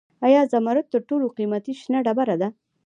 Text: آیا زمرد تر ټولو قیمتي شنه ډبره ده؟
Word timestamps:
آیا 0.27 0.41
زمرد 0.51 0.85
تر 0.93 1.01
ټولو 1.09 1.25
قیمتي 1.37 1.73
شنه 1.81 1.99
ډبره 2.05 2.35
ده؟ 2.41 2.47